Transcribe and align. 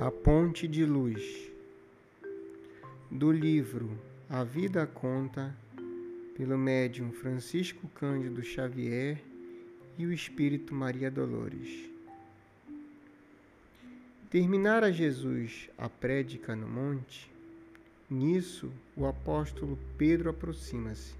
A 0.00 0.12
Ponte 0.12 0.68
de 0.68 0.84
Luz, 0.84 1.50
do 3.10 3.32
livro 3.32 3.98
A 4.30 4.44
Vida 4.44 4.86
Conta, 4.86 5.52
pelo 6.36 6.56
médium 6.56 7.10
Francisco 7.10 7.88
Cândido 7.96 8.40
Xavier 8.40 9.20
e 9.98 10.06
o 10.06 10.12
Espírito 10.12 10.72
Maria 10.72 11.10
Dolores. 11.10 11.90
Terminara 14.30 14.92
Jesus 14.92 15.68
a 15.76 15.88
prédica 15.88 16.54
no 16.54 16.68
monte, 16.68 17.28
nisso 18.08 18.70
o 18.96 19.04
apóstolo 19.04 19.76
Pedro 19.98 20.30
aproxima-se 20.30 21.16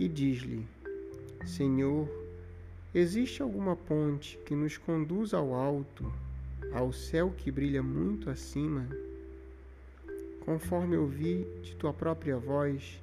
e 0.00 0.08
diz-lhe: 0.08 0.66
Senhor, 1.46 2.08
existe 2.92 3.40
alguma 3.40 3.76
ponte 3.76 4.36
que 4.44 4.56
nos 4.56 4.76
conduza 4.76 5.36
ao 5.36 5.54
alto? 5.54 6.12
Ao 6.72 6.92
céu 6.92 7.32
que 7.36 7.50
brilha 7.50 7.82
muito 7.82 8.30
acima, 8.30 8.86
conforme 10.44 10.96
ouvi 10.96 11.46
de 11.62 11.74
tua 11.76 11.92
própria 11.92 12.36
voz, 12.36 13.00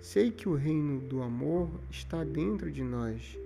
sei 0.00 0.30
que 0.30 0.48
o 0.48 0.54
reino 0.54 1.00
do 1.00 1.22
amor 1.22 1.68
está 1.90 2.24
dentro 2.24 2.70
de 2.70 2.82
nós, 2.82 3.38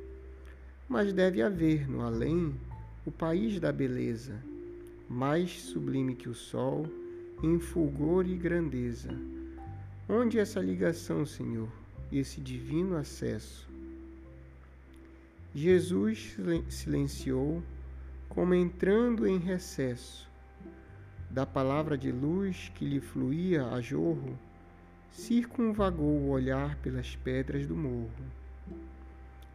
mas 0.89 1.13
deve 1.13 1.41
haver 1.41 1.89
no 1.89 2.03
além 2.03 2.55
o 3.07 3.11
país 3.11 3.59
da 3.59 3.73
beleza, 3.73 4.39
mais 5.09 5.61
sublime 5.63 6.15
que 6.15 6.29
o 6.29 6.35
sol, 6.35 6.87
em 7.43 7.59
fulgor 7.59 8.27
e 8.27 8.37
grandeza. 8.37 9.11
Onde 10.09 10.39
essa 10.39 10.61
ligação, 10.61 11.25
Senhor, 11.27 11.69
esse 12.13 12.41
divino 12.41 12.97
acesso? 12.97 13.69
Jesus 15.55 16.37
silenciou 16.69 17.63
como 18.33 18.55
entrando 18.55 19.27
em 19.27 19.37
recesso. 19.37 20.27
Da 21.29 21.45
palavra 21.45 21.99
de 21.99 22.11
luz 22.11 22.73
que 22.75 22.83
lhe 22.83 22.99
fluía 22.99 23.67
a 23.67 23.79
jorro, 23.83 24.39
circunvagou 25.11 26.17
o 26.17 26.31
olhar 26.31 26.77
pelas 26.77 27.15
pedras 27.15 27.67
do 27.67 27.77
morro. 27.77 28.25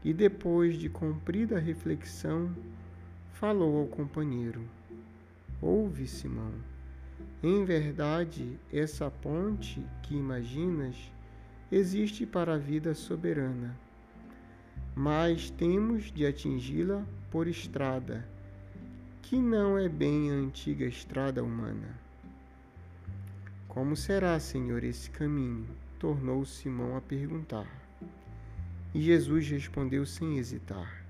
E 0.04 0.14
depois 0.14 0.78
de 0.78 0.90
comprida 0.90 1.58
reflexão, 1.58 2.56
falou 3.34 3.80
ao 3.80 3.88
companheiro: 3.88 4.62
Ouve, 5.60 6.06
Simão, 6.06 6.54
em 7.42 7.66
verdade, 7.66 8.60
essa 8.72 9.10
ponte 9.10 9.84
que 10.04 10.16
imaginas 10.16 10.96
existe 11.72 12.28
para 12.28 12.54
a 12.54 12.60
vida 12.60 12.94
soberana, 12.94 13.76
mas 14.96 15.50
temos 15.50 16.12
de 16.12 16.28
atingi-la 16.28 17.04
por 17.32 17.48
estrada 17.48 18.37
que 19.28 19.36
não 19.38 19.78
é 19.78 19.90
bem 19.90 20.32
a 20.32 20.36
antiga 20.36 20.86
estrada 20.86 21.44
humana. 21.44 22.00
Como 23.68 23.94
será, 23.94 24.40
Senhor, 24.40 24.86
esse 24.86 25.10
caminho? 25.10 25.68
tornou 26.00 26.46
Simão 26.46 26.96
a 26.96 27.02
perguntar. 27.02 27.68
E 28.94 29.02
Jesus 29.02 29.50
respondeu 29.50 30.06
sem 30.06 30.38
hesitar: 30.38 31.04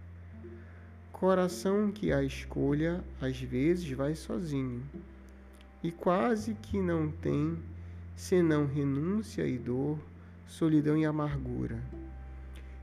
Coração 1.12 1.92
que 1.92 2.12
a 2.12 2.24
escolha 2.24 3.04
às 3.22 3.40
vezes 3.40 3.92
vai 3.92 4.16
sozinho, 4.16 4.82
e 5.84 5.92
quase 5.92 6.56
que 6.56 6.82
não 6.82 7.12
tem 7.12 7.56
senão 8.16 8.66
renúncia 8.66 9.46
e 9.46 9.60
dor, 9.60 10.00
solidão 10.48 10.98
e 10.98 11.06
amargura. 11.06 11.80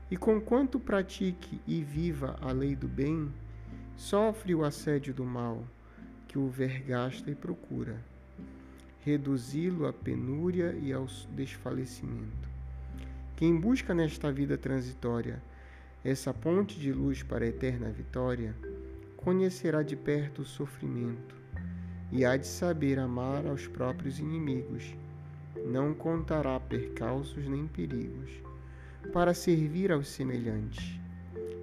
E 0.09 0.15
conquanto 0.15 0.79
pratique 0.79 1.59
e 1.67 1.83
viva 1.83 2.37
a 2.39 2.53
lei 2.53 2.73
do 2.73 2.87
bem, 2.87 3.29
sofre 3.95 4.53
o 4.53 4.63
assédio 4.63 5.13
do 5.13 5.23
mal, 5.23 5.63
que 6.27 6.37
o 6.37 6.49
vergasta 6.49 7.31
e 7.31 7.35
procura, 7.35 7.97
reduzi-lo 9.01 9.85
à 9.85 9.93
penúria 9.93 10.73
e 10.81 10.91
ao 10.91 11.05
desfalecimento. 11.35 12.49
Quem 13.35 13.59
busca 13.59 13.93
nesta 13.93 14.31
vida 14.31 14.57
transitória 14.57 15.41
essa 16.05 16.31
ponte 16.31 16.79
de 16.79 16.93
luz 16.93 17.23
para 17.23 17.45
a 17.45 17.47
eterna 17.47 17.89
vitória, 17.89 18.55
conhecerá 19.17 19.81
de 19.81 19.95
perto 19.95 20.43
o 20.43 20.45
sofrimento 20.45 21.35
e 22.11 22.23
há 22.23 22.37
de 22.37 22.45
saber 22.45 22.99
amar 22.99 23.47
aos 23.47 23.65
próprios 23.65 24.19
inimigos. 24.19 24.95
Não 25.65 25.95
contará 25.95 26.59
percalços 26.59 27.47
nem 27.47 27.65
perigos, 27.65 28.29
para 29.11 29.33
servir 29.33 29.91
aos 29.91 30.07
semelhantes. 30.07 30.99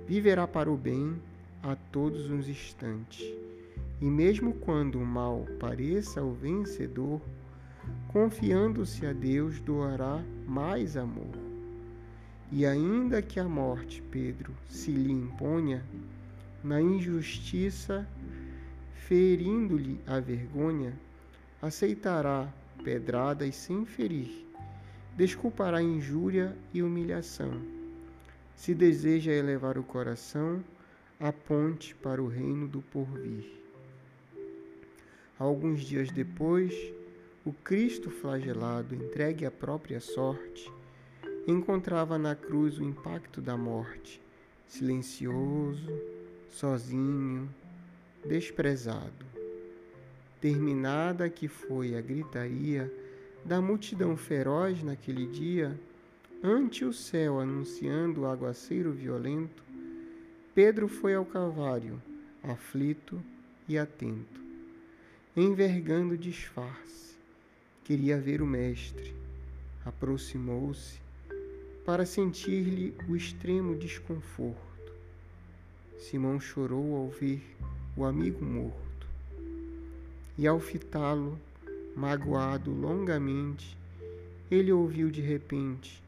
Viverá 0.08 0.48
para 0.48 0.68
o 0.68 0.76
bem 0.76 1.22
a 1.62 1.76
todos 1.76 2.30
os 2.30 2.48
instantes. 2.48 3.24
E 4.00 4.04
mesmo 4.04 4.54
quando 4.54 4.98
o 4.98 5.06
mal 5.06 5.46
pareça 5.60 6.22
o 6.22 6.32
vencedor, 6.32 7.20
confiando-se 8.08 9.06
a 9.06 9.12
Deus, 9.12 9.60
doará 9.60 10.22
mais 10.46 10.96
amor. 10.96 11.34
E 12.50 12.66
ainda 12.66 13.22
que 13.22 13.40
a 13.40 13.44
morte, 13.44 14.02
Pedro, 14.10 14.52
se 14.68 14.90
lhe 14.90 15.12
imponha, 15.12 15.82
na 16.62 16.80
injustiça, 16.80 18.06
ferindo-lhe 18.94 20.00
a 20.06 20.20
vergonha, 20.20 20.92
aceitará 21.60 22.52
pedradas 22.84 23.54
sem 23.54 23.84
ferir, 23.84 24.46
desculpará 25.16 25.82
injúria 25.82 26.56
e 26.74 26.82
humilhação. 26.82 27.52
Se 28.54 28.74
deseja 28.74 29.32
elevar 29.32 29.78
o 29.78 29.82
coração, 29.82 30.62
a 31.22 31.32
ponte 31.32 31.94
para 31.94 32.20
o 32.20 32.26
reino 32.26 32.66
do 32.66 32.82
porvir. 32.82 33.44
Alguns 35.38 35.82
dias 35.82 36.10
depois, 36.10 36.74
o 37.44 37.52
Cristo 37.52 38.10
flagelado, 38.10 38.92
entregue 38.92 39.46
à 39.46 39.50
própria 39.50 40.00
sorte, 40.00 40.68
encontrava 41.46 42.18
na 42.18 42.34
cruz 42.34 42.76
o 42.76 42.82
impacto 42.82 43.40
da 43.40 43.56
morte, 43.56 44.20
silencioso, 44.66 45.92
sozinho, 46.50 47.48
desprezado. 48.26 49.24
Terminada 50.40 51.30
que 51.30 51.46
foi 51.46 51.96
a 51.96 52.00
gritaria 52.00 52.92
da 53.44 53.60
multidão 53.60 54.16
feroz 54.16 54.82
naquele 54.82 55.26
dia, 55.26 55.78
ante 56.42 56.84
o 56.84 56.92
céu 56.92 57.38
anunciando 57.38 58.22
o 58.22 58.26
aguaceiro 58.26 58.90
violento, 58.90 59.62
Pedro 60.54 60.86
foi 60.86 61.14
ao 61.14 61.24
Calvário, 61.24 61.98
aflito 62.42 63.18
e 63.66 63.78
atento, 63.78 64.38
envergando 65.34 66.14
disfarce. 66.14 67.16
Queria 67.82 68.20
ver 68.20 68.42
o 68.42 68.46
Mestre. 68.46 69.14
Aproximou-se 69.82 71.00
para 71.86 72.04
sentir-lhe 72.04 72.94
o 73.08 73.16
extremo 73.16 73.74
desconforto. 73.74 74.92
Simão 75.98 76.38
chorou 76.38 76.96
ao 76.96 77.08
ver 77.08 77.42
o 77.96 78.04
amigo 78.04 78.44
morto. 78.44 79.06
E 80.36 80.46
ao 80.46 80.60
fitá-lo, 80.60 81.40
magoado 81.96 82.70
longamente, 82.70 83.74
ele 84.50 84.70
ouviu 84.70 85.10
de 85.10 85.22
repente 85.22 86.02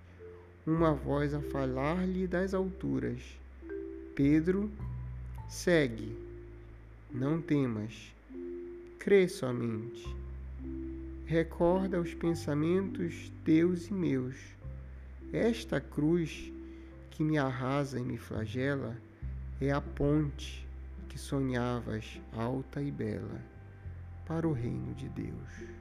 uma 0.66 0.93
voz 0.93 1.33
a 1.33 1.41
falar-lhe 1.41 2.27
das 2.27 2.53
alturas 2.53 3.43
Pedro, 4.14 4.70
segue, 5.48 6.16
não 7.10 7.42
temas, 7.42 8.15
crê 8.97 9.27
somente. 9.27 10.06
Recorda 11.27 12.00
os 12.00 12.15
pensamentos 12.15 13.33
teus 13.44 13.89
e 13.89 13.92
meus. 13.92 14.36
Esta 15.33 15.80
cruz 15.80 16.53
que 17.10 17.24
me 17.24 17.39
arrasa 17.39 17.98
e 17.98 18.04
me 18.04 18.16
flagela 18.16 18.97
é 19.60 19.72
a 19.72 19.80
ponte 19.80 20.65
que 21.09 21.18
sonhavas 21.18 22.21
alta 22.33 22.80
e 22.80 22.92
bela 22.92 23.42
para 24.27 24.47
o 24.47 24.53
reino 24.53 24.94
de 24.94 25.09
Deus. 25.09 25.74